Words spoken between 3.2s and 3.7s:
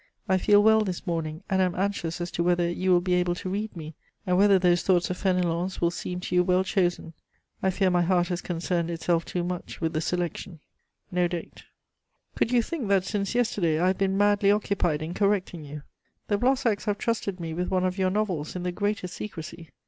to